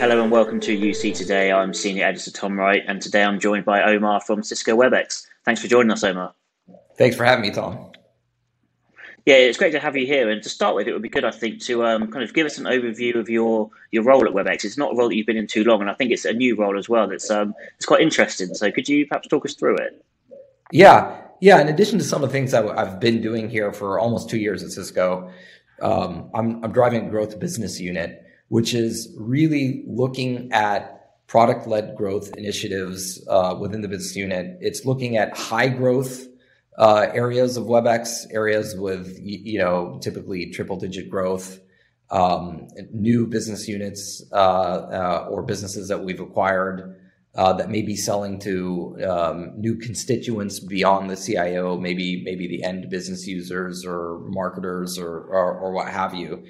Hello 0.00 0.22
and 0.22 0.32
welcome 0.32 0.58
to 0.60 0.74
UC 0.74 1.14
Today. 1.14 1.52
I'm 1.52 1.74
Senior 1.74 2.06
Editor 2.06 2.30
Tom 2.30 2.58
Wright, 2.58 2.82
and 2.88 3.02
today 3.02 3.22
I'm 3.22 3.38
joined 3.38 3.66
by 3.66 3.82
Omar 3.82 4.22
from 4.22 4.42
Cisco 4.42 4.74
WebEx. 4.74 5.26
Thanks 5.44 5.60
for 5.60 5.68
joining 5.68 5.90
us, 5.90 6.02
Omar. 6.02 6.32
Thanks 6.96 7.16
for 7.16 7.24
having 7.26 7.42
me, 7.42 7.50
Tom. 7.50 7.92
Yeah, 9.26 9.34
it's 9.34 9.58
great 9.58 9.72
to 9.72 9.78
have 9.78 9.98
you 9.98 10.06
here. 10.06 10.30
And 10.30 10.42
to 10.42 10.48
start 10.48 10.74
with, 10.74 10.88
it 10.88 10.94
would 10.94 11.02
be 11.02 11.10
good, 11.10 11.26
I 11.26 11.30
think, 11.30 11.60
to 11.64 11.84
um, 11.84 12.10
kind 12.10 12.24
of 12.24 12.32
give 12.32 12.46
us 12.46 12.56
an 12.56 12.64
overview 12.64 13.16
of 13.16 13.28
your 13.28 13.68
your 13.90 14.02
role 14.02 14.24
at 14.24 14.32
WebEx. 14.32 14.64
It's 14.64 14.78
not 14.78 14.94
a 14.94 14.96
role 14.96 15.10
that 15.10 15.16
you've 15.16 15.26
been 15.26 15.36
in 15.36 15.46
too 15.46 15.64
long, 15.64 15.82
and 15.82 15.90
I 15.90 15.92
think 15.92 16.12
it's 16.12 16.24
a 16.24 16.32
new 16.32 16.56
role 16.56 16.78
as 16.78 16.88
well. 16.88 17.06
That's 17.06 17.30
um, 17.30 17.52
it's 17.76 17.84
quite 17.84 18.00
interesting. 18.00 18.54
So, 18.54 18.72
could 18.72 18.88
you 18.88 19.06
perhaps 19.06 19.28
talk 19.28 19.44
us 19.44 19.52
through 19.52 19.76
it? 19.76 20.02
Yeah, 20.72 21.20
yeah. 21.42 21.60
In 21.60 21.68
addition 21.68 21.98
to 21.98 22.04
some 22.04 22.24
of 22.24 22.30
the 22.30 22.32
things 22.32 22.52
that 22.52 22.66
I've 22.66 23.00
been 23.00 23.20
doing 23.20 23.50
here 23.50 23.70
for 23.70 23.98
almost 23.98 24.30
two 24.30 24.38
years 24.38 24.62
at 24.62 24.70
Cisco, 24.70 25.30
um, 25.82 26.30
I'm, 26.34 26.64
I'm 26.64 26.72
driving 26.72 27.06
a 27.06 27.10
growth 27.10 27.38
business 27.38 27.78
unit, 27.78 28.24
which 28.50 28.74
is 28.74 29.14
really 29.16 29.84
looking 29.86 30.52
at 30.52 31.26
product 31.28 31.68
led 31.68 31.94
growth 31.94 32.36
initiatives 32.36 33.24
uh, 33.28 33.56
within 33.58 33.80
the 33.80 33.86
business 33.86 34.16
unit. 34.16 34.58
It's 34.60 34.84
looking 34.84 35.16
at 35.16 35.36
high 35.38 35.68
growth 35.68 36.26
uh, 36.76 37.06
areas 37.14 37.56
of 37.56 37.66
WebEx, 37.66 38.26
areas 38.32 38.74
with 38.76 39.16
you 39.20 39.58
know 39.58 40.00
typically 40.02 40.50
triple 40.50 40.76
digit 40.76 41.08
growth, 41.08 41.60
um, 42.10 42.66
new 42.92 43.28
business 43.28 43.68
units 43.68 44.24
uh, 44.32 44.34
uh, 44.34 45.28
or 45.30 45.42
businesses 45.44 45.86
that 45.88 46.02
we've 46.02 46.20
acquired 46.20 46.96
uh, 47.36 47.52
that 47.52 47.70
may 47.70 47.82
be 47.82 47.94
selling 47.94 48.40
to 48.40 48.96
um, 49.08 49.52
new 49.56 49.76
constituents 49.76 50.58
beyond 50.58 51.08
the 51.08 51.16
CIO, 51.16 51.78
maybe 51.78 52.24
maybe 52.24 52.48
the 52.48 52.64
end 52.64 52.90
business 52.90 53.28
users 53.28 53.84
or 53.86 54.18
marketers 54.24 54.98
or 54.98 55.20
or, 55.20 55.54
or 55.56 55.70
what 55.70 55.86
have 55.86 56.14
you. 56.14 56.42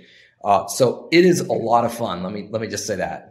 Uh, 0.42 0.66
so 0.66 1.08
it 1.12 1.24
is 1.24 1.40
a 1.40 1.52
lot 1.52 1.84
of 1.84 1.92
fun. 1.92 2.22
Let 2.22 2.32
me 2.32 2.48
let 2.50 2.62
me 2.62 2.68
just 2.68 2.86
say 2.86 2.96
that. 2.96 3.30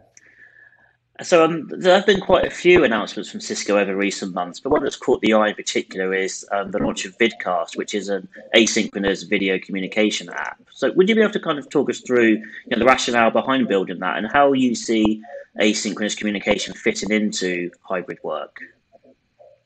So 1.22 1.44
um, 1.44 1.68
there 1.68 1.94
have 1.94 2.06
been 2.06 2.20
quite 2.20 2.46
a 2.46 2.50
few 2.50 2.82
announcements 2.82 3.30
from 3.30 3.40
Cisco 3.40 3.76
over 3.76 3.94
recent 3.94 4.32
months, 4.32 4.58
but 4.58 4.70
one 4.70 4.82
that's 4.82 4.96
caught 4.96 5.20
the 5.20 5.34
eye 5.34 5.48
in 5.48 5.54
particular 5.54 6.14
is 6.14 6.46
um, 6.50 6.70
the 6.70 6.78
launch 6.78 7.04
of 7.04 7.18
Vidcast, 7.18 7.76
which 7.76 7.94
is 7.94 8.08
an 8.08 8.26
asynchronous 8.56 9.28
video 9.28 9.58
communication 9.58 10.30
app. 10.30 10.62
So 10.72 10.92
would 10.92 11.10
you 11.10 11.14
be 11.14 11.20
able 11.20 11.34
to 11.34 11.40
kind 11.40 11.58
of 11.58 11.68
talk 11.68 11.90
us 11.90 12.00
through 12.00 12.28
you 12.28 12.44
know, 12.70 12.78
the 12.78 12.86
rationale 12.86 13.30
behind 13.30 13.68
building 13.68 13.98
that 13.98 14.16
and 14.16 14.32
how 14.32 14.54
you 14.54 14.74
see 14.74 15.20
asynchronous 15.60 16.16
communication 16.16 16.72
fitting 16.72 17.10
into 17.10 17.70
hybrid 17.82 18.18
work? 18.22 18.60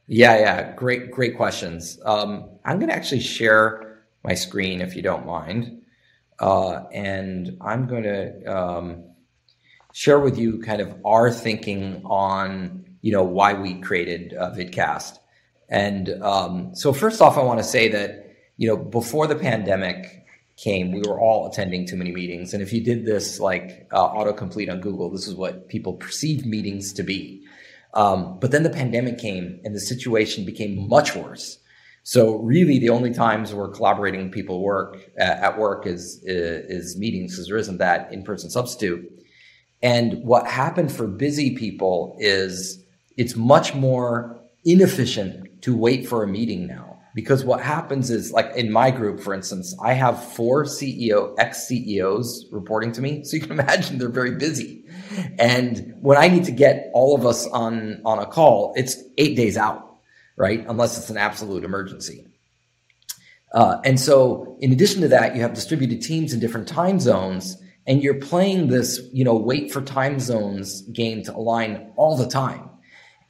Yeah, 0.08 0.36
yeah, 0.38 0.72
great, 0.72 1.12
great 1.12 1.36
questions. 1.36 2.00
Um, 2.04 2.48
I'm 2.64 2.80
going 2.80 2.90
to 2.90 2.96
actually 2.96 3.20
share 3.20 4.00
my 4.24 4.34
screen 4.34 4.80
if 4.80 4.96
you 4.96 5.02
don't 5.02 5.24
mind, 5.24 5.83
uh, 6.40 6.84
and 6.92 7.56
I'm 7.60 7.86
going 7.86 8.04
to 8.04 8.44
um, 8.44 9.04
share 9.92 10.20
with 10.20 10.38
you 10.38 10.60
kind 10.60 10.80
of 10.80 10.94
our 11.04 11.30
thinking 11.30 12.02
on 12.04 12.84
you 13.02 13.12
know 13.12 13.22
why 13.22 13.52
we 13.54 13.80
created 13.80 14.34
uh, 14.34 14.50
Vidcast. 14.50 15.18
And 15.68 16.08
um, 16.22 16.74
so, 16.74 16.92
first 16.92 17.20
off, 17.20 17.36
I 17.36 17.42
want 17.42 17.60
to 17.60 17.64
say 17.64 17.88
that 17.88 18.34
you 18.56 18.68
know 18.68 18.76
before 18.76 19.26
the 19.26 19.36
pandemic, 19.36 20.24
came, 20.56 20.92
we 20.92 21.00
were 21.00 21.18
all 21.18 21.50
attending 21.50 21.86
too 21.86 21.96
many 21.96 22.12
meetings. 22.12 22.54
And 22.54 22.62
if 22.62 22.72
you 22.72 22.82
did 22.82 23.04
this 23.04 23.40
like 23.40 23.88
uh, 23.90 24.08
autocomplete 24.10 24.70
on 24.70 24.80
Google, 24.80 25.10
this 25.10 25.26
is 25.26 25.34
what 25.34 25.68
people 25.68 25.94
perceived 25.94 26.46
meetings 26.46 26.92
to 26.94 27.02
be. 27.02 27.42
Um, 27.94 28.38
but 28.40 28.50
then 28.50 28.62
the 28.62 28.70
pandemic 28.70 29.18
came 29.18 29.60
and 29.64 29.74
the 29.74 29.80
situation 29.80 30.44
became 30.44 30.88
much 30.88 31.14
worse. 31.14 31.58
So 32.06 32.36
really, 32.36 32.78
the 32.78 32.90
only 32.90 33.14
times 33.14 33.54
we're 33.54 33.70
collaborating 33.70 34.30
people 34.30 34.62
work 34.62 34.98
at, 35.16 35.38
at 35.38 35.58
work 35.58 35.86
is, 35.86 36.22
uh, 36.28 36.68
is 36.68 36.98
meetings 36.98 37.32
because 37.32 37.48
there 37.48 37.56
isn't 37.56 37.78
that 37.78 38.12
in-person 38.12 38.50
substitute. 38.50 39.10
And 39.82 40.22
what 40.22 40.46
happened 40.46 40.92
for 40.92 41.06
busy 41.06 41.56
people 41.56 42.16
is 42.20 42.84
it's 43.16 43.36
much 43.36 43.74
more 43.74 44.38
inefficient 44.66 45.62
to 45.62 45.74
wait 45.74 46.06
for 46.06 46.22
a 46.22 46.26
meeting 46.26 46.66
now. 46.66 46.98
Because 47.14 47.42
what 47.42 47.62
happens 47.62 48.10
is 48.10 48.32
like 48.32 48.54
in 48.54 48.72
my 48.72 48.90
group 48.90 49.20
for 49.20 49.34
instance 49.34 49.72
i 49.80 49.92
have 49.92 50.20
four 50.32 50.64
ceo 50.64 51.32
ex 51.38 51.68
ceos 51.68 52.44
reporting 52.50 52.90
to 52.92 53.00
me. 53.00 53.22
So 53.22 53.36
you 53.36 53.42
can 53.42 53.52
imagine 53.58 53.98
they're 53.98 54.08
very 54.08 54.36
busy. 54.36 54.84
And 55.38 55.94
when 56.00 56.18
i 56.18 56.28
need 56.28 56.44
to 56.44 56.52
get 56.52 56.90
all 56.92 57.14
of 57.14 57.24
us 57.24 57.46
on 57.46 58.02
on 58.04 58.18
a 58.18 58.26
call 58.26 58.72
it's 58.76 58.96
eight 59.16 59.36
days 59.36 59.56
out 59.56 59.93
right? 60.36 60.64
Unless 60.68 60.98
it's 60.98 61.10
an 61.10 61.16
absolute 61.16 61.64
emergency. 61.64 62.26
Uh, 63.52 63.80
and 63.84 64.00
so 64.00 64.56
in 64.60 64.72
addition 64.72 65.00
to 65.00 65.08
that 65.08 65.36
you 65.36 65.42
have 65.42 65.54
distributed 65.54 66.02
teams 66.02 66.32
in 66.32 66.40
different 66.40 66.66
time 66.66 66.98
zones 66.98 67.56
and 67.86 68.02
you're 68.02 68.18
playing 68.18 68.66
this 68.66 69.00
you 69.12 69.22
know 69.24 69.36
wait 69.36 69.70
for 69.72 69.80
time 69.80 70.18
zones 70.18 70.82
game 70.82 71.22
to 71.22 71.34
align 71.34 71.92
all 71.96 72.16
the 72.16 72.26
time. 72.26 72.68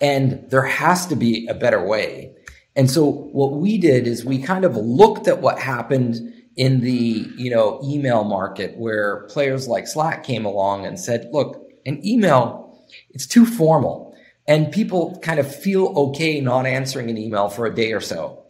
And 0.00 0.44
there 0.50 0.64
has 0.64 1.06
to 1.06 1.16
be 1.16 1.46
a 1.48 1.54
better 1.54 1.84
way. 1.84 2.34
And 2.76 2.90
so 2.90 3.08
what 3.08 3.52
we 3.52 3.78
did 3.78 4.06
is 4.06 4.24
we 4.24 4.42
kind 4.42 4.64
of 4.64 4.76
looked 4.76 5.28
at 5.28 5.40
what 5.40 5.58
happened 5.58 6.32
in 6.56 6.80
the, 6.80 7.28
you 7.36 7.50
know, 7.50 7.80
email 7.84 8.24
market 8.24 8.76
where 8.76 9.26
players 9.28 9.68
like 9.68 9.86
Slack 9.86 10.24
came 10.24 10.44
along 10.44 10.86
and 10.86 10.98
said, 10.98 11.28
look, 11.32 11.68
an 11.86 12.04
email, 12.04 12.84
it's 13.10 13.26
too 13.26 13.46
formal 13.46 14.13
and 14.46 14.72
people 14.72 15.18
kind 15.22 15.40
of 15.40 15.54
feel 15.54 15.86
okay 15.96 16.40
not 16.40 16.66
answering 16.66 17.10
an 17.10 17.16
email 17.16 17.48
for 17.48 17.66
a 17.66 17.74
day 17.74 17.92
or 17.92 18.00
so. 18.00 18.44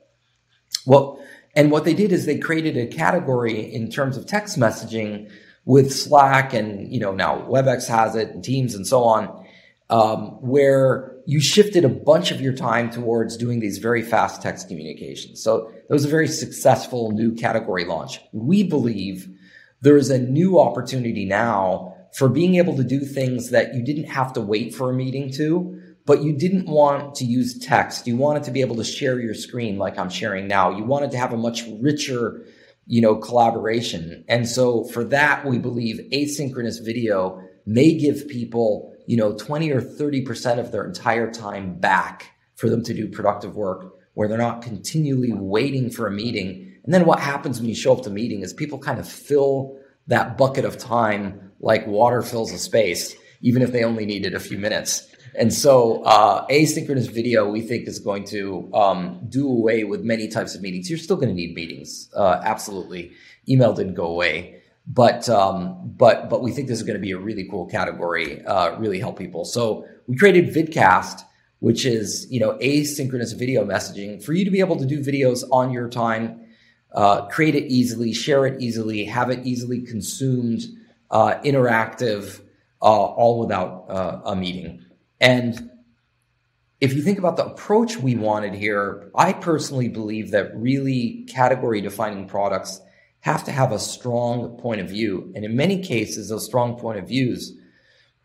Well, 0.86 1.24
and 1.54 1.70
what 1.70 1.84
they 1.84 1.94
did 1.94 2.12
is 2.12 2.26
they 2.26 2.38
created 2.38 2.76
a 2.76 2.86
category 2.86 3.72
in 3.72 3.90
terms 3.90 4.16
of 4.16 4.26
text 4.26 4.58
messaging 4.58 5.30
with 5.64 5.92
Slack 5.92 6.52
and, 6.52 6.92
you 6.92 7.00
know, 7.00 7.12
now 7.12 7.38
WebEx 7.48 7.88
has 7.88 8.16
it 8.16 8.30
and 8.30 8.44
Teams 8.44 8.74
and 8.74 8.86
so 8.86 9.04
on, 9.04 9.46
um, 9.88 10.42
where 10.42 11.16
you 11.26 11.40
shifted 11.40 11.84
a 11.84 11.88
bunch 11.88 12.32
of 12.32 12.40
your 12.40 12.52
time 12.52 12.90
towards 12.90 13.36
doing 13.36 13.60
these 13.60 13.78
very 13.78 14.02
fast 14.02 14.42
text 14.42 14.68
communications. 14.68 15.42
So 15.42 15.72
that 15.88 15.94
was 15.94 16.04
a 16.04 16.08
very 16.08 16.28
successful 16.28 17.12
new 17.12 17.34
category 17.34 17.84
launch. 17.84 18.20
We 18.32 18.62
believe 18.62 19.28
there 19.80 19.96
is 19.96 20.10
a 20.10 20.18
new 20.18 20.60
opportunity 20.60 21.24
now 21.24 21.96
for 22.14 22.28
being 22.28 22.56
able 22.56 22.76
to 22.76 22.84
do 22.84 23.00
things 23.00 23.50
that 23.50 23.74
you 23.74 23.82
didn't 23.82 24.04
have 24.04 24.32
to 24.34 24.40
wait 24.40 24.74
for 24.74 24.90
a 24.90 24.94
meeting 24.94 25.32
to, 25.32 25.80
but 26.06 26.22
you 26.22 26.36
didn't 26.36 26.66
want 26.66 27.14
to 27.16 27.24
use 27.24 27.58
text. 27.58 28.06
You 28.06 28.16
wanted 28.16 28.44
to 28.44 28.50
be 28.50 28.60
able 28.60 28.76
to 28.76 28.84
share 28.84 29.20
your 29.20 29.34
screen 29.34 29.78
like 29.78 29.98
I'm 29.98 30.10
sharing 30.10 30.46
now. 30.46 30.70
You 30.70 30.84
wanted 30.84 31.10
to 31.12 31.18
have 31.18 31.32
a 31.32 31.36
much 31.36 31.64
richer, 31.80 32.44
you 32.86 33.00
know, 33.00 33.16
collaboration. 33.16 34.24
And 34.28 34.48
so 34.48 34.84
for 34.84 35.04
that, 35.04 35.46
we 35.46 35.58
believe 35.58 36.00
asynchronous 36.12 36.84
video 36.84 37.42
may 37.66 37.94
give 37.94 38.28
people 38.28 38.94
you 39.06 39.16
know, 39.16 39.34
20 39.34 39.70
or 39.70 39.80
30% 39.80 40.58
of 40.58 40.72
their 40.72 40.84
entire 40.84 41.30
time 41.30 41.74
back 41.74 42.32
for 42.54 42.68
them 42.70 42.82
to 42.84 42.94
do 42.94 43.08
productive 43.08 43.56
work 43.56 43.94
where 44.14 44.28
they're 44.28 44.38
not 44.38 44.62
continually 44.62 45.32
waiting 45.32 45.90
for 45.90 46.06
a 46.06 46.10
meeting. 46.10 46.72
And 46.84 46.94
then 46.94 47.04
what 47.04 47.20
happens 47.20 47.58
when 47.58 47.68
you 47.68 47.74
show 47.74 47.96
up 47.96 48.02
to 48.04 48.10
meeting 48.10 48.42
is 48.42 48.52
people 48.52 48.78
kind 48.78 48.98
of 48.98 49.08
fill 49.08 49.76
that 50.06 50.38
bucket 50.38 50.64
of 50.64 50.78
time 50.78 51.52
like 51.60 51.86
water 51.86 52.22
fills 52.22 52.52
a 52.52 52.58
space, 52.58 53.16
even 53.44 53.60
if 53.60 53.72
they 53.72 53.84
only 53.84 54.06
needed 54.06 54.34
a 54.34 54.40
few 54.40 54.58
minutes. 54.58 55.06
And 55.36 55.52
so, 55.52 56.02
uh, 56.04 56.46
asynchronous 56.46 57.10
video, 57.10 57.48
we 57.48 57.60
think, 57.60 57.86
is 57.86 57.98
going 57.98 58.24
to 58.26 58.70
um, 58.72 59.20
do 59.28 59.46
away 59.48 59.84
with 59.84 60.02
many 60.02 60.28
types 60.28 60.54
of 60.54 60.62
meetings. 60.62 60.88
You're 60.88 60.98
still 60.98 61.16
going 61.16 61.28
to 61.28 61.34
need 61.34 61.54
meetings, 61.54 62.08
uh, 62.16 62.40
absolutely. 62.42 63.12
Email 63.48 63.74
didn't 63.74 63.94
go 63.94 64.06
away, 64.06 64.62
but 64.86 65.28
um, 65.28 65.92
but 65.96 66.30
but 66.30 66.42
we 66.42 66.52
think 66.52 66.68
this 66.68 66.78
is 66.78 66.84
going 66.84 66.96
to 66.96 67.02
be 67.02 67.10
a 67.10 67.18
really 67.18 67.46
cool 67.48 67.66
category, 67.66 68.42
uh, 68.46 68.76
really 68.78 68.98
help 68.98 69.18
people. 69.18 69.44
So 69.44 69.86
we 70.06 70.16
created 70.16 70.54
Vidcast, 70.54 71.20
which 71.58 71.84
is 71.84 72.26
you 72.30 72.40
know 72.40 72.56
asynchronous 72.62 73.36
video 73.36 73.64
messaging 73.64 74.24
for 74.24 74.32
you 74.32 74.44
to 74.44 74.50
be 74.50 74.60
able 74.60 74.76
to 74.76 74.86
do 74.86 75.00
videos 75.00 75.42
on 75.50 75.72
your 75.72 75.90
time, 75.90 76.40
uh, 76.94 77.26
create 77.26 77.56
it 77.56 77.64
easily, 77.64 78.14
share 78.14 78.46
it 78.46 78.62
easily, 78.62 79.04
have 79.04 79.30
it 79.30 79.44
easily 79.44 79.82
consumed, 79.82 80.62
uh, 81.10 81.34
interactive, 81.44 82.40
all 82.88 83.40
without 83.40 83.86
uh, 83.88 84.20
a 84.24 84.36
meeting. 84.36 84.84
And 85.20 85.70
if 86.80 86.92
you 86.92 87.02
think 87.02 87.18
about 87.18 87.36
the 87.36 87.46
approach 87.46 87.96
we 87.96 88.14
wanted 88.14 88.54
here, 88.54 89.10
I 89.14 89.32
personally 89.32 89.88
believe 89.88 90.32
that 90.32 90.54
really 90.54 91.26
category 91.28 91.80
defining 91.80 92.28
products 92.28 92.80
have 93.20 93.44
to 93.44 93.52
have 93.52 93.72
a 93.72 93.78
strong 93.78 94.58
point 94.58 94.82
of 94.82 94.90
view. 94.90 95.32
And 95.34 95.44
in 95.44 95.56
many 95.56 95.82
cases, 95.82 96.28
those 96.28 96.44
strong 96.44 96.76
point 96.78 96.98
of 96.98 97.08
views 97.08 97.56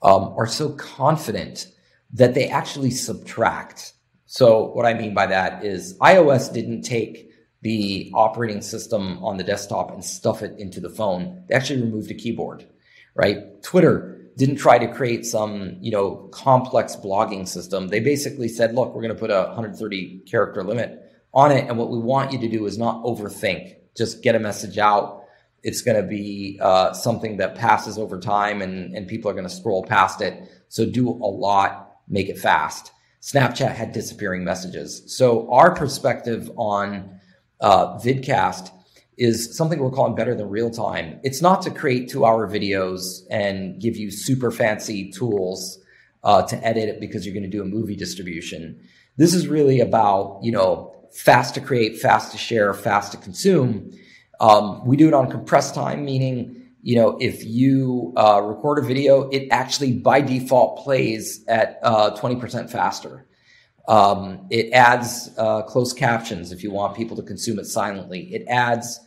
um, 0.01 0.33
are 0.37 0.47
so 0.47 0.71
confident 0.71 1.67
that 2.11 2.33
they 2.33 2.49
actually 2.49 2.91
subtract. 2.91 3.93
So, 4.25 4.65
what 4.73 4.85
I 4.85 4.93
mean 4.93 5.13
by 5.13 5.27
that 5.27 5.63
is 5.63 5.97
iOS 5.99 6.51
didn't 6.51 6.81
take 6.81 7.29
the 7.61 8.11
operating 8.13 8.61
system 8.61 9.23
on 9.23 9.37
the 9.37 9.43
desktop 9.43 9.91
and 9.91 10.03
stuff 10.03 10.41
it 10.41 10.59
into 10.59 10.79
the 10.79 10.89
phone. 10.89 11.43
They 11.47 11.55
actually 11.55 11.81
removed 11.81 12.11
a 12.11 12.13
keyboard, 12.13 12.67
right? 13.15 13.61
Twitter 13.63 14.18
didn't 14.39 14.55
try 14.55 14.79
to 14.79 14.87
create 14.87 15.25
some, 15.25 15.77
you 15.79 15.91
know, 15.91 16.29
complex 16.31 16.95
blogging 16.95 17.47
system. 17.47 17.89
They 17.89 17.99
basically 17.99 18.47
said, 18.47 18.73
look, 18.73 18.95
we're 18.95 19.03
going 19.03 19.13
to 19.13 19.19
put 19.19 19.29
a 19.29 19.43
130 19.47 20.19
character 20.21 20.63
limit 20.63 21.03
on 21.33 21.51
it. 21.51 21.67
And 21.67 21.77
what 21.77 21.91
we 21.91 21.99
want 21.99 22.31
you 22.31 22.39
to 22.39 22.47
do 22.47 22.65
is 22.65 22.77
not 22.77 23.03
overthink 23.03 23.75
just 23.99 24.23
get 24.23 24.33
a 24.33 24.39
message 24.39 24.77
out 24.77 25.25
It's 25.61 25.81
going 25.81 26.01
to 26.01 26.07
be 26.07 26.57
uh, 26.61 26.93
something 26.93 27.35
that 27.37 27.55
passes 27.55 27.97
over 27.97 28.17
time 28.17 28.61
and, 28.61 28.95
and 28.95 29.07
people 29.07 29.29
are 29.29 29.33
going 29.33 29.47
to 29.47 29.53
scroll 29.53 29.83
past 29.83 30.21
it. 30.21 30.33
So 30.69 30.85
do 30.85 31.09
a 31.09 31.31
lot, 31.45 31.97
make 32.07 32.29
it 32.29 32.39
fast. 32.39 32.93
Snapchat 33.21 33.75
had 33.75 33.91
disappearing 33.91 34.45
messages. 34.45 35.03
So 35.07 35.51
our 35.51 35.75
perspective 35.75 36.49
on 36.55 37.19
uh, 37.59 37.97
vidcast 37.97 38.71
is 39.19 39.55
something 39.55 39.79
we're 39.79 39.91
calling 39.91 40.15
better 40.15 40.33
than 40.33 40.49
real 40.49 40.71
time. 40.71 41.19
It's 41.23 41.41
not 41.41 41.61
to 41.63 41.71
create 41.71 42.09
two 42.09 42.25
hour 42.25 42.49
videos 42.49 43.21
and 43.29 43.79
give 43.79 43.97
you 43.97 44.11
super 44.11 44.49
fancy 44.49 45.11
tools 45.11 45.77
uh, 46.23 46.43
to 46.43 46.65
edit 46.65 46.87
it 46.87 46.99
because 47.01 47.25
you're 47.25 47.33
going 47.33 47.43
to 47.43 47.49
do 47.49 47.61
a 47.61 47.65
movie 47.65 47.97
distribution. 47.97 48.79
This 49.17 49.33
is 49.33 49.47
really 49.47 49.81
about, 49.81 50.39
you 50.41 50.53
know, 50.53 50.95
fast 51.11 51.53
to 51.55 51.61
create, 51.61 51.99
fast 51.99 52.31
to 52.31 52.37
share, 52.37 52.73
fast 52.73 53.11
to 53.11 53.17
consume. 53.17 53.91
Um, 54.39 54.85
we 54.85 54.95
do 54.95 55.09
it 55.09 55.13
on 55.13 55.29
compressed 55.29 55.75
time, 55.75 56.05
meaning, 56.05 56.69
you 56.81 56.95
know, 56.95 57.17
if 57.19 57.43
you 57.43 58.13
uh, 58.15 58.41
record 58.41 58.79
a 58.79 58.87
video, 58.87 59.27
it 59.29 59.49
actually 59.51 59.93
by 59.93 60.21
default 60.21 60.81
plays 60.81 61.43
at 61.49 61.79
uh, 61.83 62.15
20% 62.15 62.69
faster. 62.69 63.25
Um, 63.89 64.47
it 64.49 64.71
adds 64.71 65.31
uh, 65.37 65.63
closed 65.63 65.97
captions 65.97 66.53
if 66.53 66.63
you 66.63 66.71
want 66.71 66.95
people 66.95 67.17
to 67.17 67.23
consume 67.23 67.59
it 67.59 67.65
silently. 67.65 68.33
It 68.33 68.45
adds 68.47 69.01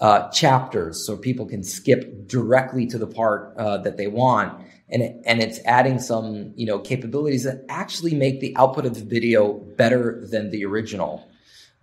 uh, 0.00 0.28
chapters 0.30 1.04
so 1.06 1.16
people 1.16 1.46
can 1.46 1.62
skip 1.62 2.28
directly 2.28 2.86
to 2.86 2.98
the 2.98 3.06
part 3.06 3.56
uh, 3.56 3.78
that 3.78 3.96
they 3.96 4.06
want. 4.06 4.62
And, 4.88 5.02
it, 5.02 5.22
and 5.24 5.40
it's 5.40 5.58
adding 5.64 5.98
some, 5.98 6.52
you 6.54 6.66
know, 6.66 6.78
capabilities 6.78 7.44
that 7.44 7.64
actually 7.68 8.14
make 8.14 8.40
the 8.40 8.56
output 8.56 8.86
of 8.86 8.94
the 8.94 9.04
video 9.04 9.54
better 9.54 10.24
than 10.30 10.50
the 10.50 10.64
original. 10.64 11.28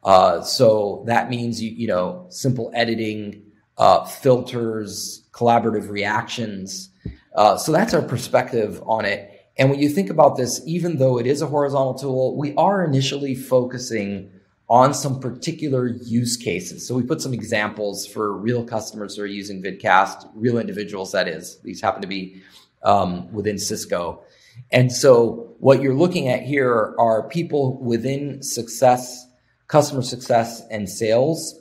Uh, 0.03 0.41
so 0.41 1.03
that 1.07 1.29
means 1.29 1.61
you 1.61 1.71
you 1.71 1.87
know 1.87 2.25
simple 2.29 2.71
editing, 2.73 3.41
uh, 3.77 4.05
filters, 4.05 5.23
collaborative 5.31 5.89
reactions. 5.89 6.89
Uh, 7.35 7.57
so 7.57 7.71
that's 7.71 7.93
our 7.93 8.01
perspective 8.01 8.81
on 8.85 9.05
it. 9.05 9.29
And 9.57 9.69
when 9.69 9.79
you 9.79 9.89
think 9.89 10.09
about 10.09 10.35
this, 10.35 10.61
even 10.65 10.97
though 10.97 11.19
it 11.19 11.27
is 11.27 11.41
a 11.41 11.47
horizontal 11.47 11.93
tool, 11.93 12.37
we 12.37 12.53
are 12.55 12.83
initially 12.83 13.35
focusing 13.35 14.31
on 14.73 14.91
some 14.91 15.19
particular 15.19 15.85
use 16.01 16.35
cases. 16.35 16.87
So 16.87 16.95
we 16.95 17.03
put 17.03 17.21
some 17.21 17.31
examples 17.31 18.07
for 18.07 18.35
real 18.35 18.65
customers 18.65 19.15
who 19.15 19.21
are 19.21 19.27
using 19.27 19.61
Vidcast, 19.61 20.27
real 20.33 20.57
individuals, 20.57 21.11
that 21.11 21.27
is. 21.27 21.59
These 21.59 21.79
happen 21.79 22.01
to 22.01 22.07
be 22.07 22.41
um, 22.81 23.31
within 23.31 23.59
Cisco. 23.59 24.23
And 24.71 24.91
so 24.91 25.53
what 25.59 25.83
you're 25.83 25.93
looking 25.93 26.27
at 26.27 26.41
here 26.41 26.95
are 26.97 27.29
people 27.29 27.77
within 27.83 28.41
success 28.41 29.27
customer 29.67 30.01
success 30.01 30.63
and 30.71 30.89
sales 30.89 31.59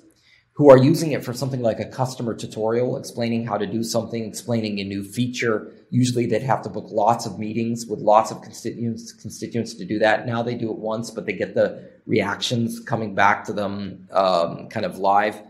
who 0.54 0.70
are 0.70 0.76
using 0.76 1.12
it 1.12 1.24
for 1.24 1.32
something 1.32 1.62
like 1.62 1.80
a 1.80 1.84
customer 1.86 2.34
tutorial, 2.34 2.96
explaining 2.98 3.46
how 3.46 3.56
to 3.56 3.66
do 3.66 3.82
something, 3.82 4.24
explaining 4.24 4.78
a 4.80 4.84
new 4.84 5.02
feature. 5.02 5.72
Usually 5.90 6.26
they'd 6.26 6.42
have 6.42 6.62
to 6.62 6.68
book 6.68 6.86
lots 6.90 7.24
of 7.24 7.38
meetings 7.38 7.86
with 7.86 8.00
lots 8.00 8.30
of 8.30 8.42
constituents, 8.42 9.12
constituents 9.12 9.74
to 9.74 9.84
do 9.86 9.98
that. 10.00 10.26
Now 10.26 10.42
they 10.42 10.54
do 10.54 10.70
it 10.70 10.78
once, 10.78 11.10
but 11.10 11.24
they 11.24 11.32
get 11.32 11.54
the 11.54 11.90
reactions 12.06 12.80
coming 12.80 13.14
back 13.14 13.44
to 13.44 13.52
them 13.52 14.06
um, 14.12 14.68
kind 14.68 14.84
of 14.84 14.98
live. 14.98 15.40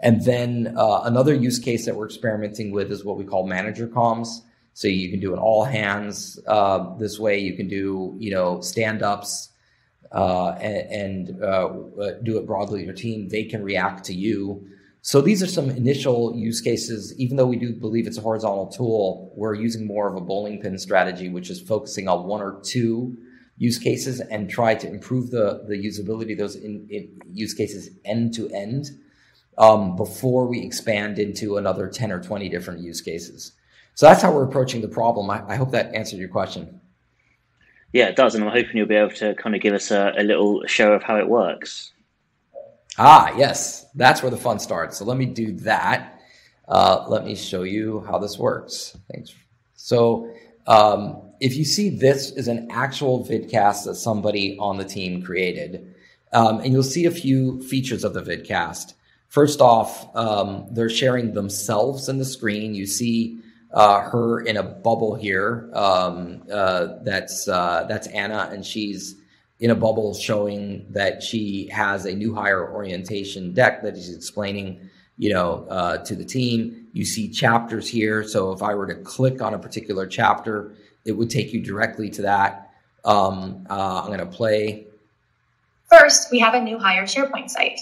And 0.00 0.22
then 0.24 0.74
uh, 0.76 1.02
another 1.04 1.32
use 1.32 1.58
case 1.58 1.86
that 1.86 1.96
we're 1.96 2.06
experimenting 2.06 2.72
with 2.72 2.90
is 2.90 3.04
what 3.04 3.16
we 3.16 3.24
call 3.24 3.46
manager 3.46 3.86
comms. 3.86 4.40
So 4.74 4.88
you 4.88 5.10
can 5.10 5.20
do 5.20 5.32
an 5.32 5.38
all 5.38 5.64
hands 5.64 6.38
uh, 6.46 6.96
this 6.96 7.18
way. 7.18 7.38
You 7.38 7.56
can 7.56 7.68
do, 7.68 8.16
you 8.18 8.32
know, 8.32 8.60
stand 8.60 9.02
ups, 9.02 9.50
uh, 10.14 10.50
and, 10.60 11.30
and 11.30 11.42
uh, 11.42 11.68
uh, 12.00 12.12
do 12.22 12.38
it 12.38 12.46
broadly 12.46 12.84
your 12.84 12.92
team, 12.92 13.28
they 13.28 13.44
can 13.44 13.62
react 13.62 14.04
to 14.04 14.14
you. 14.14 14.66
So 15.00 15.20
these 15.20 15.42
are 15.42 15.46
some 15.46 15.70
initial 15.70 16.36
use 16.36 16.60
cases. 16.60 17.18
Even 17.18 17.36
though 17.36 17.46
we 17.46 17.56
do 17.56 17.72
believe 17.72 18.06
it's 18.06 18.18
a 18.18 18.20
horizontal 18.20 18.66
tool, 18.66 19.32
we're 19.34 19.54
using 19.54 19.86
more 19.86 20.08
of 20.08 20.14
a 20.14 20.20
bowling 20.20 20.60
pin 20.60 20.78
strategy, 20.78 21.28
which 21.28 21.50
is 21.50 21.60
focusing 21.60 22.08
on 22.08 22.26
one 22.26 22.42
or 22.42 22.60
two 22.62 23.16
use 23.56 23.78
cases 23.78 24.20
and 24.20 24.50
try 24.50 24.74
to 24.74 24.88
improve 24.88 25.30
the, 25.30 25.64
the 25.66 25.74
usability 25.74 26.32
of 26.32 26.38
those 26.38 26.56
in, 26.56 26.86
in 26.90 27.20
use 27.30 27.54
cases 27.54 27.90
end 28.04 28.34
to 28.34 28.48
end 28.50 28.90
um, 29.58 29.96
before 29.96 30.46
we 30.46 30.60
expand 30.60 31.18
into 31.18 31.56
another 31.56 31.88
10 31.88 32.12
or 32.12 32.22
20 32.22 32.48
different 32.48 32.80
use 32.80 33.00
cases. 33.00 33.52
So 33.94 34.06
that's 34.06 34.22
how 34.22 34.32
we're 34.32 34.44
approaching 34.44 34.82
the 34.82 34.88
problem. 34.88 35.30
I, 35.30 35.42
I 35.48 35.56
hope 35.56 35.70
that 35.72 35.94
answered 35.94 36.18
your 36.18 36.28
question. 36.28 36.80
Yeah, 37.92 38.06
it 38.06 38.16
does, 38.16 38.34
and 38.34 38.44
I'm 38.44 38.50
hoping 38.50 38.76
you'll 38.76 38.86
be 38.86 38.94
able 38.94 39.14
to 39.16 39.34
kind 39.34 39.54
of 39.54 39.60
give 39.60 39.74
us 39.74 39.90
a, 39.90 40.14
a 40.16 40.22
little 40.22 40.62
show 40.66 40.92
of 40.92 41.02
how 41.02 41.18
it 41.18 41.28
works. 41.28 41.92
Ah, 42.98 43.34
yes, 43.36 43.86
that's 43.94 44.22
where 44.22 44.30
the 44.30 44.36
fun 44.36 44.58
starts. 44.58 44.98
So 44.98 45.04
let 45.04 45.16
me 45.16 45.26
do 45.26 45.52
that. 45.58 46.20
Uh, 46.68 47.04
let 47.08 47.24
me 47.24 47.34
show 47.34 47.62
you 47.62 48.00
how 48.08 48.18
this 48.18 48.38
works. 48.38 48.96
Thanks. 49.12 49.34
So 49.74 50.32
um, 50.66 51.32
if 51.40 51.56
you 51.56 51.64
see 51.64 51.90
this 51.90 52.30
is 52.32 52.48
an 52.48 52.68
actual 52.70 53.26
vidcast 53.26 53.84
that 53.84 53.96
somebody 53.96 54.56
on 54.58 54.78
the 54.78 54.84
team 54.84 55.22
created, 55.22 55.94
um, 56.32 56.60
and 56.60 56.72
you'll 56.72 56.82
see 56.82 57.04
a 57.04 57.10
few 57.10 57.62
features 57.62 58.04
of 58.04 58.14
the 58.14 58.22
vidcast. 58.22 58.94
First 59.28 59.60
off, 59.60 60.14
um, 60.16 60.66
they're 60.70 60.90
sharing 60.90 61.34
themselves 61.34 62.08
in 62.08 62.18
the 62.18 62.24
screen. 62.24 62.74
You 62.74 62.86
see 62.86 63.40
uh, 63.72 64.00
her 64.10 64.40
in 64.40 64.56
a 64.56 64.62
bubble 64.62 65.14
here. 65.14 65.70
Um, 65.72 66.42
uh, 66.52 66.98
that's 67.02 67.48
uh, 67.48 67.86
that's 67.88 68.06
Anna, 68.08 68.48
and 68.52 68.64
she's 68.64 69.16
in 69.60 69.70
a 69.70 69.74
bubble 69.74 70.14
showing 70.14 70.86
that 70.90 71.22
she 71.22 71.68
has 71.68 72.04
a 72.04 72.14
new 72.14 72.34
hire 72.34 72.72
orientation 72.72 73.52
deck 73.52 73.82
that 73.82 73.94
she's 73.94 74.14
explaining, 74.14 74.90
you 75.18 75.32
know, 75.32 75.66
uh, 75.70 75.98
to 75.98 76.16
the 76.16 76.24
team. 76.24 76.86
You 76.92 77.04
see 77.04 77.30
chapters 77.30 77.88
here, 77.88 78.24
so 78.24 78.52
if 78.52 78.62
I 78.62 78.74
were 78.74 78.86
to 78.86 78.96
click 78.96 79.40
on 79.40 79.54
a 79.54 79.58
particular 79.58 80.06
chapter, 80.06 80.74
it 81.04 81.12
would 81.12 81.30
take 81.30 81.52
you 81.52 81.62
directly 81.62 82.10
to 82.10 82.22
that. 82.22 82.70
Um, 83.04 83.66
uh, 83.70 84.00
I'm 84.02 84.08
going 84.08 84.18
to 84.18 84.26
play. 84.26 84.86
First, 85.88 86.30
we 86.30 86.38
have 86.40 86.54
a 86.54 86.60
new 86.60 86.78
hire 86.78 87.04
SharePoint 87.04 87.50
site. 87.50 87.80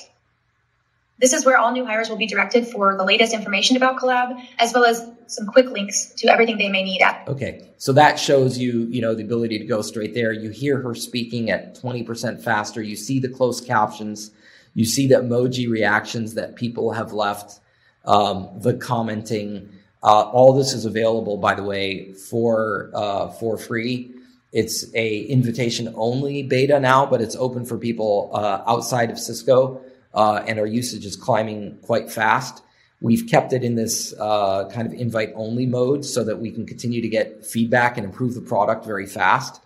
This 1.18 1.32
is 1.32 1.44
where 1.44 1.58
all 1.58 1.70
new 1.72 1.84
hires 1.84 2.08
will 2.08 2.16
be 2.16 2.26
directed 2.26 2.66
for 2.66 2.96
the 2.96 3.04
latest 3.04 3.34
information 3.34 3.76
about 3.76 4.00
Collab, 4.00 4.42
as 4.58 4.72
well 4.72 4.84
as 4.84 5.06
some 5.30 5.46
quick 5.46 5.70
links 5.70 6.06
to 6.16 6.28
everything 6.28 6.58
they 6.58 6.68
may 6.68 6.82
need 6.82 7.00
at. 7.02 7.26
Okay, 7.28 7.70
so 7.78 7.92
that 7.92 8.18
shows 8.18 8.58
you, 8.58 8.86
you 8.90 9.00
know, 9.00 9.14
the 9.14 9.22
ability 9.22 9.58
to 9.58 9.64
go 9.64 9.82
straight 9.82 10.14
there. 10.14 10.32
You 10.32 10.50
hear 10.50 10.80
her 10.80 10.94
speaking 10.94 11.50
at 11.50 11.74
20% 11.76 12.42
faster. 12.42 12.82
You 12.82 12.96
see 12.96 13.18
the 13.18 13.28
closed 13.28 13.66
captions. 13.66 14.30
You 14.74 14.84
see 14.84 15.06
the 15.06 15.16
emoji 15.16 15.68
reactions 15.68 16.34
that 16.34 16.56
people 16.56 16.92
have 16.92 17.12
left, 17.12 17.60
um, 18.04 18.48
the 18.56 18.74
commenting. 18.74 19.68
Uh, 20.02 20.22
all 20.22 20.52
this 20.52 20.72
is 20.72 20.84
available, 20.84 21.36
by 21.36 21.54
the 21.54 21.62
way, 21.62 22.12
for 22.12 22.90
uh, 22.94 23.28
for 23.28 23.58
free. 23.58 24.14
It's 24.52 24.92
a 24.94 25.20
invitation 25.22 25.92
only 25.96 26.42
beta 26.42 26.80
now, 26.80 27.06
but 27.06 27.20
it's 27.20 27.36
open 27.36 27.64
for 27.64 27.78
people 27.78 28.30
uh, 28.32 28.62
outside 28.66 29.10
of 29.10 29.18
Cisco 29.18 29.80
uh, 30.14 30.42
and 30.46 30.58
our 30.58 30.66
usage 30.66 31.04
is 31.04 31.16
climbing 31.16 31.78
quite 31.82 32.10
fast. 32.10 32.62
We've 33.02 33.26
kept 33.26 33.52
it 33.52 33.64
in 33.64 33.76
this 33.76 34.14
uh, 34.18 34.68
kind 34.68 34.86
of 34.86 34.92
invite 34.92 35.32
only 35.34 35.66
mode 35.66 36.04
so 36.04 36.22
that 36.24 36.38
we 36.38 36.50
can 36.50 36.66
continue 36.66 37.00
to 37.00 37.08
get 37.08 37.46
feedback 37.46 37.96
and 37.96 38.04
improve 38.04 38.34
the 38.34 38.42
product 38.42 38.84
very 38.84 39.06
fast. 39.06 39.62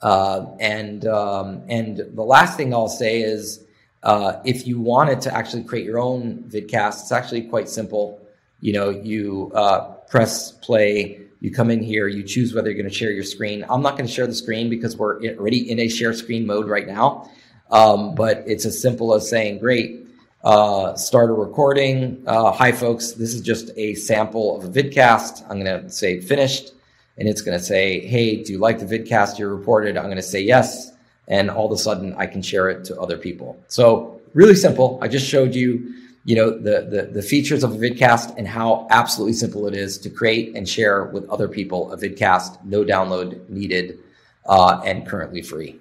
Uh, 0.00 0.46
and 0.60 1.04
um, 1.06 1.62
and 1.68 1.98
the 2.14 2.22
last 2.22 2.56
thing 2.56 2.72
I'll 2.72 2.88
say 2.88 3.22
is, 3.22 3.64
uh, 4.02 4.40
if 4.44 4.66
you 4.66 4.80
wanted 4.80 5.20
to 5.22 5.34
actually 5.34 5.64
create 5.64 5.84
your 5.84 5.98
own 5.98 6.44
vidcast, 6.44 7.02
it's 7.02 7.12
actually 7.12 7.42
quite 7.42 7.68
simple. 7.68 8.20
You 8.60 8.72
know, 8.72 8.90
you 8.90 9.50
uh, 9.54 9.80
press 10.08 10.52
play, 10.52 11.20
you 11.40 11.50
come 11.50 11.70
in 11.70 11.82
here, 11.82 12.06
you 12.06 12.22
choose 12.22 12.54
whether 12.54 12.70
you're 12.70 12.80
going 12.80 12.88
to 12.88 12.94
share 12.94 13.10
your 13.10 13.24
screen. 13.24 13.64
I'm 13.68 13.82
not 13.82 13.96
going 13.96 14.06
to 14.06 14.12
share 14.12 14.26
the 14.26 14.34
screen 14.34 14.70
because 14.70 14.96
we're 14.96 15.20
already 15.36 15.70
in 15.70 15.80
a 15.80 15.88
share 15.88 16.14
screen 16.14 16.46
mode 16.46 16.68
right 16.68 16.86
now. 16.86 17.28
Um, 17.70 18.14
but 18.14 18.44
it's 18.46 18.64
as 18.64 18.80
simple 18.80 19.14
as 19.14 19.28
saying, 19.28 19.58
great, 19.58 20.06
uh, 20.44 20.94
start 20.94 21.30
a 21.30 21.32
recording. 21.32 22.22
Uh, 22.26 22.50
hi, 22.50 22.72
folks. 22.72 23.12
This 23.12 23.34
is 23.34 23.42
just 23.42 23.70
a 23.76 23.94
sample 23.94 24.56
of 24.56 24.64
a 24.64 24.68
vidcast. 24.68 25.42
I'm 25.50 25.62
going 25.62 25.82
to 25.82 25.90
say 25.90 26.20
finished, 26.20 26.72
and 27.18 27.28
it's 27.28 27.42
going 27.42 27.58
to 27.58 27.62
say, 27.62 28.00
hey, 28.00 28.42
do 28.42 28.52
you 28.52 28.58
like 28.58 28.78
the 28.78 28.86
vidcast 28.86 29.38
you 29.38 29.48
reported? 29.48 29.96
I'm 29.96 30.04
going 30.04 30.16
to 30.16 30.22
say 30.22 30.40
yes. 30.40 30.92
And 31.28 31.50
all 31.50 31.66
of 31.66 31.72
a 31.72 31.76
sudden, 31.76 32.14
I 32.16 32.26
can 32.26 32.42
share 32.42 32.70
it 32.70 32.84
to 32.86 32.98
other 33.00 33.16
people. 33.16 33.62
So, 33.68 34.20
really 34.34 34.54
simple. 34.54 34.98
I 35.02 35.08
just 35.08 35.28
showed 35.28 35.54
you, 35.54 35.94
you 36.24 36.34
know, 36.34 36.50
the, 36.50 36.86
the, 36.90 37.10
the 37.12 37.22
features 37.22 37.62
of 37.62 37.72
a 37.72 37.76
vidcast 37.76 38.34
and 38.36 38.48
how 38.48 38.86
absolutely 38.90 39.34
simple 39.34 39.66
it 39.66 39.74
is 39.74 39.98
to 39.98 40.10
create 40.10 40.56
and 40.56 40.68
share 40.68 41.04
with 41.04 41.28
other 41.28 41.48
people 41.48 41.92
a 41.92 41.96
vidcast, 41.96 42.64
no 42.64 42.84
download 42.84 43.48
needed, 43.48 43.98
uh, 44.46 44.80
and 44.84 45.06
currently 45.06 45.42
free 45.42 45.78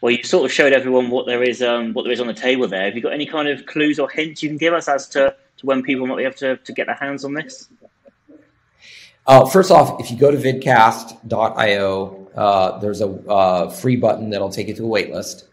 well, 0.00 0.12
you 0.12 0.22
sort 0.22 0.44
of 0.44 0.52
showed 0.52 0.72
everyone 0.72 1.10
what 1.10 1.26
there 1.26 1.42
is, 1.42 1.62
um, 1.62 1.92
what 1.92 2.02
there 2.02 2.12
is 2.12 2.20
on 2.20 2.26
the 2.26 2.34
table 2.34 2.68
there. 2.68 2.84
Have 2.84 2.94
you 2.94 3.00
got 3.02 3.12
any 3.12 3.26
kind 3.26 3.48
of 3.48 3.66
clues 3.66 3.98
or 3.98 4.08
hints 4.08 4.42
you 4.42 4.48
can 4.48 4.58
give 4.58 4.74
us 4.74 4.88
as 4.88 5.08
to, 5.08 5.34
to 5.56 5.66
when 5.66 5.82
people 5.82 6.06
might 6.06 6.16
be 6.16 6.24
able 6.24 6.36
to, 6.36 6.56
to 6.56 6.72
get 6.72 6.86
their 6.86 6.96
hands 6.96 7.24
on 7.24 7.34
this? 7.34 7.68
Uh, 9.26 9.46
first 9.46 9.70
off, 9.70 9.98
if 10.00 10.10
you 10.10 10.16
go 10.16 10.30
to 10.30 10.36
vidcast.io, 10.36 12.30
uh, 12.36 12.78
there's 12.78 13.00
a 13.00 13.08
uh, 13.28 13.70
free 13.70 13.96
button 13.96 14.30
that'll 14.30 14.50
take 14.50 14.68
you 14.68 14.74
to 14.74 14.84
a 14.84 15.02
waitlist. 15.02 15.44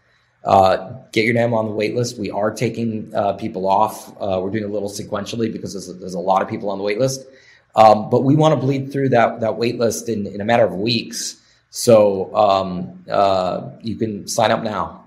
uh, 0.44 0.92
get 1.12 1.24
your 1.24 1.34
name 1.34 1.54
on 1.54 1.64
the 1.64 1.72
waitlist. 1.72 2.18
We 2.18 2.30
are 2.30 2.50
taking 2.50 3.12
uh, 3.14 3.32
people 3.32 3.66
off. 3.66 4.10
Uh, 4.20 4.40
we're 4.42 4.50
doing 4.50 4.64
a 4.64 4.68
little 4.68 4.90
sequentially 4.90 5.50
because 5.50 5.72
there's 5.72 5.88
a, 5.88 5.94
there's 5.94 6.14
a 6.14 6.20
lot 6.20 6.42
of 6.42 6.48
people 6.48 6.68
on 6.70 6.78
the 6.78 6.84
waitlist. 6.84 7.24
Um, 7.76 8.10
but 8.10 8.22
we 8.22 8.36
want 8.36 8.52
to 8.52 8.60
bleed 8.60 8.92
through 8.92 9.08
that, 9.08 9.40
that 9.40 9.58
in, 10.08 10.26
in 10.26 10.40
a 10.40 10.44
matter 10.44 10.64
of 10.64 10.74
weeks. 10.74 11.40
So 11.76 12.32
um, 12.36 13.04
uh, 13.10 13.68
you 13.82 13.96
can 13.96 14.28
sign 14.28 14.52
up 14.52 14.62
now. 14.62 15.06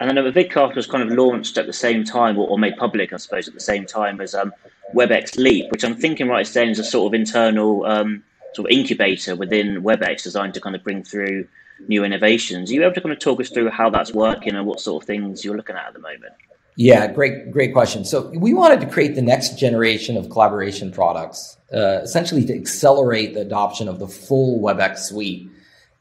And 0.00 0.10
then 0.10 0.16
the 0.16 0.32
vidcast 0.32 0.74
was 0.74 0.88
kind 0.88 1.08
of 1.08 1.16
launched 1.16 1.56
at 1.58 1.66
the 1.66 1.72
same 1.72 2.02
time, 2.02 2.36
or, 2.36 2.48
or, 2.48 2.58
made 2.58 2.76
public, 2.76 3.12
I 3.12 3.18
suppose, 3.18 3.46
at 3.46 3.54
the 3.54 3.60
same 3.60 3.86
time 3.86 4.20
as 4.20 4.34
um, 4.34 4.52
WebEx 4.96 5.38
Leap, 5.38 5.70
which 5.70 5.84
I'm 5.84 5.94
thinking 5.94 6.26
right 6.26 6.44
saying 6.44 6.70
is 6.70 6.80
a 6.80 6.84
sort 6.84 7.06
of 7.06 7.14
internal 7.14 7.86
um, 7.86 8.24
sort 8.54 8.68
of 8.68 8.76
incubator 8.76 9.36
within 9.36 9.80
WebEx 9.84 10.24
designed 10.24 10.54
to 10.54 10.60
kind 10.60 10.74
of 10.74 10.82
bring 10.82 11.04
through 11.04 11.46
new 11.86 12.02
innovations. 12.02 12.72
Are 12.72 12.74
you 12.74 12.82
able 12.82 12.94
to 12.94 13.00
kind 13.00 13.12
of 13.12 13.20
talk 13.20 13.40
us 13.40 13.48
through 13.48 13.70
how 13.70 13.90
that's 13.90 14.12
working 14.12 14.56
and 14.56 14.66
what 14.66 14.80
sort 14.80 15.04
of 15.04 15.06
things 15.06 15.44
you're 15.44 15.56
looking 15.56 15.76
at 15.76 15.86
at 15.86 15.92
the 15.92 16.00
moment? 16.00 16.34
Yeah, 16.80 17.08
great, 17.12 17.50
great 17.50 17.72
question. 17.72 18.04
So 18.04 18.30
we 18.36 18.54
wanted 18.54 18.80
to 18.82 18.86
create 18.86 19.16
the 19.16 19.22
next 19.22 19.58
generation 19.58 20.16
of 20.16 20.30
collaboration 20.30 20.92
products, 20.92 21.56
uh, 21.74 22.02
essentially 22.04 22.44
to 22.46 22.54
accelerate 22.54 23.34
the 23.34 23.40
adoption 23.40 23.88
of 23.88 23.98
the 23.98 24.06
full 24.06 24.60
WebEx 24.60 24.98
suite. 24.98 25.50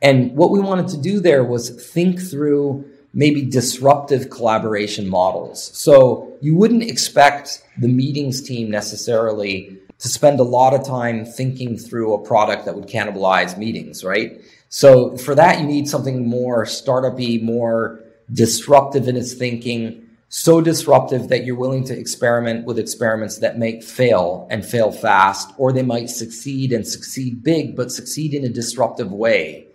And 0.03 0.37
what 0.37 0.51
we 0.51 0.59
wanted 0.59 0.89
to 0.89 0.97
do 0.97 1.19
there 1.19 1.43
was 1.43 1.71
think 1.91 2.21
through 2.21 2.85
maybe 3.11 3.41
disruptive 3.41 4.29
collaboration 4.29 5.09
models. 5.09 5.75
So 5.75 6.37
you 6.41 6.55
wouldn't 6.55 6.83
expect 6.83 7.63
the 7.79 7.87
meetings 7.87 8.43
team 8.43 8.69
necessarily 8.69 9.79
to 9.97 10.07
spend 10.07 10.39
a 10.39 10.43
lot 10.43 10.75
of 10.75 10.85
time 10.85 11.25
thinking 11.25 11.75
through 11.75 12.13
a 12.13 12.23
product 12.23 12.65
that 12.65 12.75
would 12.75 12.85
cannibalize 12.85 13.57
meetings, 13.57 14.03
right? 14.03 14.39
So 14.69 15.17
for 15.17 15.33
that, 15.33 15.59
you 15.59 15.65
need 15.65 15.89
something 15.89 16.29
more 16.29 16.65
startupy, 16.65 17.41
more 17.41 17.99
disruptive 18.31 19.07
in 19.07 19.17
its 19.17 19.33
thinking, 19.33 20.06
so 20.29 20.59
disruptive 20.59 21.29
that 21.29 21.45
you're 21.45 21.55
willing 21.55 21.85
to 21.85 21.97
experiment 21.97 22.65
with 22.65 22.77
experiments 22.77 23.39
that 23.39 23.57
may 23.57 23.79
fail 23.79 24.47
and 24.49 24.65
fail 24.65 24.91
fast, 24.91 25.53
or 25.57 25.71
they 25.71 25.83
might 25.83 26.09
succeed 26.09 26.73
and 26.73 26.85
succeed 26.85 27.43
big, 27.43 27.75
but 27.75 27.91
succeed 27.91 28.33
in 28.33 28.43
a 28.43 28.49
disruptive 28.49 29.11
way. 29.11 29.67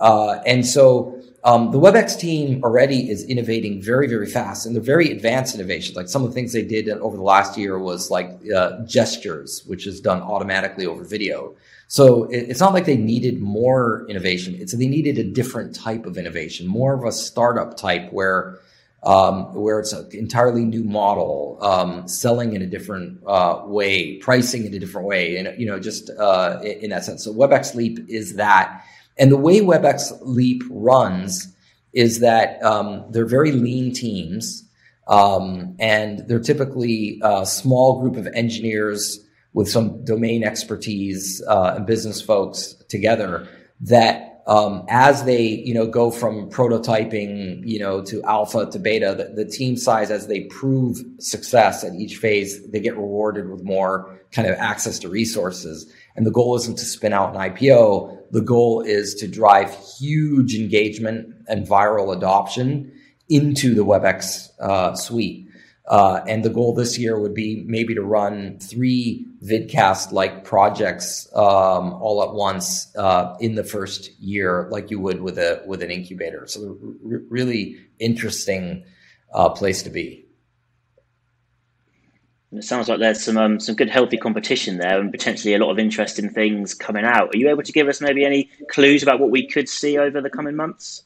Uh, 0.00 0.40
and 0.46 0.64
so 0.64 1.20
um, 1.44 1.70
the 1.70 1.78
WebEx 1.78 2.18
team 2.18 2.62
already 2.62 3.10
is 3.10 3.24
innovating 3.24 3.82
very, 3.82 4.06
very 4.06 4.26
fast, 4.26 4.66
and 4.66 4.74
they're 4.74 4.82
very 4.82 5.10
advanced 5.10 5.54
innovations. 5.54 5.96
Like 5.96 6.08
some 6.08 6.22
of 6.22 6.28
the 6.28 6.34
things 6.34 6.52
they 6.52 6.62
did 6.62 6.88
over 6.88 7.16
the 7.16 7.22
last 7.22 7.56
year 7.56 7.78
was 7.78 8.10
like 8.10 8.38
uh, 8.54 8.84
gestures, 8.84 9.64
which 9.66 9.86
is 9.86 10.00
done 10.00 10.20
automatically 10.20 10.86
over 10.86 11.04
video. 11.04 11.56
So 11.86 12.24
it, 12.24 12.50
it's 12.50 12.60
not 12.60 12.72
like 12.72 12.84
they 12.84 12.96
needed 12.96 13.40
more 13.40 14.06
innovation; 14.08 14.56
it's 14.60 14.72
they 14.72 14.88
needed 14.88 15.18
a 15.18 15.24
different 15.24 15.74
type 15.74 16.06
of 16.06 16.18
innovation, 16.18 16.66
more 16.66 16.94
of 16.94 17.04
a 17.04 17.12
startup 17.12 17.76
type 17.76 18.12
where. 18.12 18.60
Um, 19.08 19.54
where 19.54 19.80
it's 19.80 19.94
an 19.94 20.06
entirely 20.12 20.66
new 20.66 20.84
model, 20.84 21.56
um, 21.62 22.06
selling 22.06 22.52
in 22.52 22.60
a 22.60 22.66
different 22.66 23.20
uh, 23.26 23.62
way, 23.64 24.18
pricing 24.18 24.66
in 24.66 24.74
a 24.74 24.78
different 24.78 25.06
way, 25.06 25.38
and 25.38 25.58
you 25.58 25.64
know, 25.64 25.80
just 25.80 26.10
uh, 26.10 26.60
in, 26.62 26.90
that 26.90 27.04
sense. 27.04 27.24
So 27.24 27.32
WebEx 27.32 27.74
Leap 27.74 28.00
is 28.06 28.36
that 28.36 28.84
and 29.18 29.32
the 29.32 29.36
way 29.36 29.60
WebEx 29.60 30.16
Leap 30.22 30.62
runs 30.70 31.52
is 31.92 32.20
that 32.20 32.62
um, 32.62 33.04
they're 33.10 33.26
very 33.26 33.52
lean 33.52 33.92
teams, 33.92 34.64
um, 35.08 35.76
and 35.80 36.20
they're 36.28 36.38
typically 36.38 37.20
a 37.22 37.44
small 37.44 38.00
group 38.00 38.16
of 38.16 38.26
engineers 38.34 39.18
with 39.54 39.68
some 39.68 40.04
domain 40.04 40.44
expertise 40.44 41.42
uh, 41.48 41.74
and 41.76 41.86
business 41.86 42.22
folks 42.22 42.74
together 42.88 43.48
that 43.80 44.27
um, 44.48 44.84
as 44.88 45.24
they 45.24 45.42
you 45.42 45.74
know 45.74 45.86
go 45.86 46.10
from 46.10 46.50
prototyping 46.50 47.60
you 47.64 47.78
know 47.78 48.02
to 48.02 48.22
alpha 48.24 48.66
to 48.70 48.78
beta 48.78 49.14
the, 49.14 49.44
the, 49.44 49.48
team 49.48 49.76
size 49.76 50.10
as 50.10 50.26
they 50.26 50.40
prove 50.44 50.98
success 51.18 51.84
at 51.84 51.94
each 51.94 52.16
phase 52.16 52.66
they 52.70 52.80
get 52.80 52.96
rewarded 52.96 53.50
with 53.50 53.62
more 53.62 54.18
kind 54.32 54.48
of 54.48 54.54
access 54.58 54.98
to 54.98 55.08
resources. 55.08 55.90
And 56.16 56.26
the 56.26 56.30
goal 56.30 56.56
isn't 56.56 56.76
to 56.78 56.84
spin 56.84 57.12
out 57.12 57.34
an 57.34 57.40
ipo 57.52 58.18
the 58.30 58.40
goal 58.40 58.82
is 58.82 59.14
to 59.16 59.28
drive 59.28 59.74
huge 59.98 60.54
engagement 60.54 61.34
and 61.48 61.66
viral 61.66 62.14
adoption 62.14 62.92
into 63.28 63.74
the 63.74 63.84
webex 63.84 64.50
uh, 64.60 64.94
suite 64.94 65.47
uh, 65.88 66.20
and 66.28 66.44
the 66.44 66.50
goal 66.50 66.74
this 66.74 66.98
year 66.98 67.18
would 67.18 67.34
be 67.34 67.64
maybe 67.66 67.94
to 67.94 68.02
run 68.02 68.58
three 68.58 69.26
vidcast 69.42 70.12
like 70.12 70.44
projects 70.44 71.26
um, 71.34 71.94
all 71.94 72.22
at 72.22 72.34
once 72.34 72.94
uh, 72.96 73.34
in 73.40 73.54
the 73.54 73.64
first 73.64 74.10
year, 74.20 74.68
like 74.70 74.90
you 74.90 75.00
would 75.00 75.22
with 75.22 75.38
a 75.38 75.62
with 75.66 75.82
an 75.82 75.90
incubator. 75.90 76.46
So, 76.46 76.76
r- 77.10 77.22
really 77.30 77.78
interesting 77.98 78.84
uh, 79.32 79.48
place 79.48 79.82
to 79.84 79.90
be. 79.90 80.26
It 82.52 82.64
sounds 82.64 82.88
like 82.88 82.98
there's 82.98 83.22
some 83.22 83.38
um, 83.38 83.58
some 83.58 83.74
good 83.74 83.88
healthy 83.88 84.18
competition 84.18 84.76
there, 84.76 85.00
and 85.00 85.10
potentially 85.10 85.54
a 85.54 85.58
lot 85.58 85.70
of 85.70 85.78
interesting 85.78 86.28
things 86.28 86.74
coming 86.74 87.06
out. 87.06 87.34
Are 87.34 87.38
you 87.38 87.48
able 87.48 87.62
to 87.62 87.72
give 87.72 87.88
us 87.88 88.02
maybe 88.02 88.26
any 88.26 88.50
clues 88.70 89.02
about 89.02 89.20
what 89.20 89.30
we 89.30 89.46
could 89.46 89.70
see 89.70 89.96
over 89.96 90.20
the 90.20 90.30
coming 90.30 90.54
months? 90.54 91.02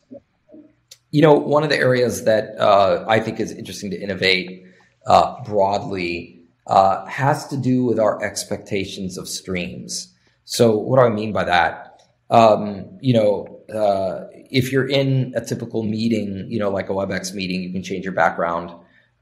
You 1.13 1.23
know, 1.23 1.35
one 1.35 1.63
of 1.63 1.69
the 1.69 1.77
areas 1.77 2.25
that 2.25 2.59
uh, 2.59 3.05
I 3.07 3.21
think 3.21 3.39
is 3.39 3.53
interesting 3.53 3.91
to 3.91 4.01
innovate 4.01 4.62
uh, 5.07 5.43
broadly 5.45 6.43
uh, 6.67 7.05
has 7.07 7.49
to 7.49 7.57
do 7.57 7.85
with 7.85 7.99
our 7.99 8.23
expectations 8.23 9.19
of 9.19 9.29
streams. 9.29 10.15
So, 10.45 10.77
what 10.77 10.99
do 10.99 11.07
I 11.07 11.09
mean 11.09 11.33
by 11.33 11.45
that? 11.45 12.03
Um, 12.31 12.99
you 13.01 13.15
know, 13.15 13.61
uh, 13.75 14.29
if 14.33 14.73
you're 14.73 14.89
in 14.89 15.33
a 15.37 15.45
typical 15.45 15.83
meeting, 15.83 16.47
you 16.49 16.59
know, 16.59 16.71
like 16.71 16.89
a 16.89 16.93
WebEx 16.93 17.35
meeting, 17.35 17.63
you 17.63 17.73
can 17.73 17.83
change 17.83 18.05
your 18.05 18.15
background. 18.15 18.73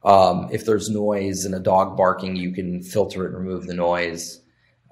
Um, 0.02 0.48
if 0.50 0.64
there's 0.64 0.88
noise 0.88 1.44
and 1.44 1.54
a 1.54 1.60
dog 1.60 1.96
barking, 1.96 2.36
you 2.36 2.52
can 2.52 2.82
filter 2.82 3.24
it 3.24 3.34
and 3.34 3.38
remove 3.38 3.66
the 3.66 3.74
noise. 3.74 4.40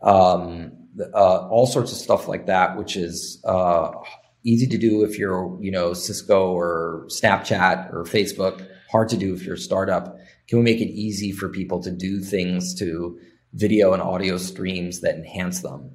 Um, 0.03 0.73
uh, 1.15 1.49
all 1.49 1.67
sorts 1.67 1.93
of 1.93 1.99
stuff 1.99 2.29
like 2.29 2.47
that, 2.47 2.77
which 2.77 2.97
is 2.97 3.43
uh, 3.45 3.93
easy 4.45 4.67
to 4.67 4.79
do 4.79 5.05
if 5.05 5.19
you're, 5.19 5.57
you 5.61 5.71
know, 5.71 5.93
Cisco 5.93 6.53
or 6.53 7.07
Snapchat 7.09 7.93
or 7.93 8.05
Facebook. 8.05 8.67
Hard 8.91 9.09
to 9.11 9.17
do 9.17 9.35
if 9.35 9.43
you're 9.43 9.55
a 9.55 9.59
startup 9.59 10.19
can 10.49 10.59
we 10.59 10.65
make 10.65 10.81
it 10.81 10.91
easy 10.91 11.33
for 11.33 11.49
people 11.49 11.83
to 11.83 11.91
do 11.91 12.21
things 12.21 12.75
to 12.77 13.19
video 13.53 13.93
and 13.93 14.03
audio 14.03 14.39
streams 14.39 15.01
that 15.01 15.15
enhance 15.15 15.61
them? 15.61 15.91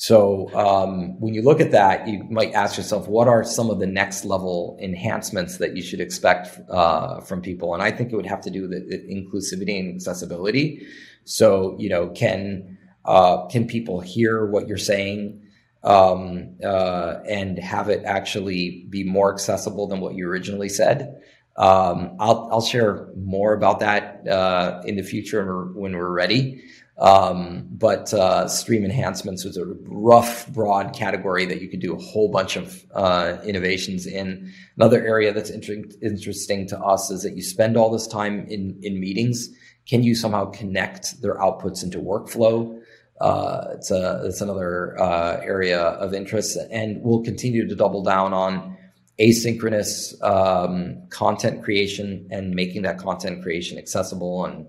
So 0.00 0.50
um, 0.54 1.20
when 1.20 1.34
you 1.34 1.42
look 1.42 1.60
at 1.60 1.72
that, 1.72 2.08
you 2.08 2.24
might 2.30 2.54
ask 2.54 2.78
yourself, 2.78 3.06
what 3.06 3.28
are 3.28 3.44
some 3.44 3.68
of 3.68 3.80
the 3.80 3.86
next 3.86 4.24
level 4.24 4.78
enhancements 4.80 5.58
that 5.58 5.76
you 5.76 5.82
should 5.82 6.00
expect 6.00 6.58
uh, 6.70 7.20
from 7.20 7.42
people? 7.42 7.74
And 7.74 7.82
I 7.82 7.90
think 7.90 8.10
it 8.10 8.16
would 8.16 8.24
have 8.24 8.40
to 8.40 8.50
do 8.50 8.62
with 8.62 8.72
inclusivity 9.10 9.78
and 9.78 9.94
accessibility. 9.94 10.86
So 11.24 11.76
you 11.78 11.90
know, 11.90 12.08
can 12.08 12.78
uh, 13.04 13.46
can 13.48 13.66
people 13.66 14.00
hear 14.00 14.46
what 14.46 14.68
you're 14.68 14.78
saying? 14.78 15.42
Um, 15.82 16.56
uh, 16.64 17.20
and 17.26 17.58
have 17.58 17.88
it 17.88 18.04
actually 18.04 18.86
be 18.90 19.04
more 19.04 19.32
accessible 19.32 19.86
than 19.86 20.00
what 20.00 20.14
you 20.14 20.28
originally 20.28 20.68
said. 20.68 21.22
Um, 21.60 22.16
I'll, 22.18 22.48
I'll 22.50 22.62
share 22.62 23.08
more 23.16 23.52
about 23.52 23.80
that 23.80 24.26
uh, 24.26 24.80
in 24.86 24.96
the 24.96 25.02
future 25.02 25.66
when 25.74 25.94
we're, 25.94 26.10
ready. 26.10 26.64
Um, 26.96 27.68
but 27.70 28.14
uh, 28.14 28.48
stream 28.48 28.82
enhancements 28.82 29.44
was 29.44 29.58
a 29.58 29.66
rough, 29.84 30.48
broad 30.48 30.94
category 30.94 31.44
that 31.44 31.60
you 31.60 31.68
could 31.68 31.80
do 31.80 31.94
a 31.94 31.98
whole 31.98 32.30
bunch 32.30 32.56
of 32.56 32.82
uh, 32.94 33.36
innovations 33.44 34.06
in. 34.06 34.50
Another 34.76 35.06
area 35.06 35.34
that's 35.34 35.50
inter- 35.50 35.84
interesting 36.02 36.66
to 36.68 36.78
us 36.78 37.10
is 37.10 37.22
that 37.24 37.36
you 37.36 37.42
spend 37.42 37.76
all 37.76 37.90
this 37.90 38.06
time 38.06 38.46
in, 38.48 38.78
in 38.82 38.98
meetings. 38.98 39.50
Can 39.86 40.02
you 40.02 40.14
somehow 40.14 40.46
connect 40.46 41.20
their 41.20 41.36
outputs 41.36 41.84
into 41.84 41.98
workflow? 41.98 42.80
Uh, 43.20 43.68
it's 43.72 43.90
a 43.90 44.22
it's 44.24 44.40
another 44.40 44.98
uh, 44.98 45.40
area 45.42 45.78
of 45.78 46.14
interest, 46.14 46.56
and 46.70 47.02
we'll 47.02 47.22
continue 47.22 47.68
to 47.68 47.74
double 47.74 48.02
down 48.02 48.32
on 48.32 48.78
asynchronous 49.20 50.20
um, 50.22 51.06
content 51.10 51.62
creation 51.62 52.26
and 52.30 52.54
making 52.54 52.82
that 52.82 52.98
content 52.98 53.42
creation 53.42 53.78
accessible 53.78 54.44
and 54.46 54.66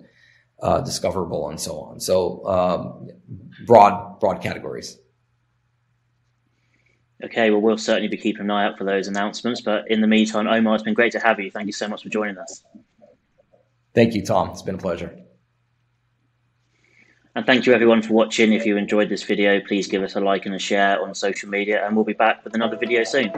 uh, 0.62 0.81
discoverable 0.81 1.50
and 1.50 1.60
so 1.60 1.79
on. 1.79 2.00
So 2.00 2.46
um, 2.48 3.10
broad 3.65 4.20
broad 4.20 4.41
categories. 4.41 4.98
Okay, 7.24 7.51
well, 7.51 7.62
we'll 7.62 7.77
certainly 7.77 8.08
be 8.08 8.17
keeping 8.17 8.41
an 8.41 8.51
eye 8.51 8.65
out 8.65 8.77
for 8.77 8.84
those 8.84 9.08
announcements. 9.08 9.62
But 9.62 9.89
in 9.89 10.01
the 10.01 10.08
meantime, 10.08 10.48
Omar, 10.48 10.75
it's 10.75 10.84
been 10.84 10.96
great 10.96 11.12
to 11.12 11.20
have 11.20 11.39
you. 11.39 11.51
Thank 11.51 11.67
you 11.67 11.74
so 11.74 11.88
much 11.88 12.03
for 12.03 12.10
joining 12.10 12.38
us. 12.38 12.63
Thank 13.93 14.15
you, 14.15 14.25
Tom. 14.25 14.50
It's 14.50 14.63
been 14.63 14.75
a 14.75 14.79
pleasure. 14.79 15.15
And 17.36 17.46
thank 17.46 17.65
you 17.65 17.74
everyone 17.74 18.01
for 18.01 18.13
watching. 18.13 18.53
If 18.53 18.65
you 18.65 18.75
enjoyed 18.75 19.10
this 19.10 19.24
video, 19.24 19.62
please 19.62 19.88
give 19.88 20.03
us 20.03 20.15
a 20.15 20.20
like 20.20 20.46
and 20.46 20.55
a 20.55 20.60
share 20.60 21.01
on 21.01 21.13
social 21.15 21.48
media, 21.48 21.86
and 21.86 21.96
we'll 21.96 22.05
be 22.05 22.13
back 22.13 22.43
with 22.43 22.55
another 22.55 22.75
video 22.75 23.03
soon. 23.03 23.31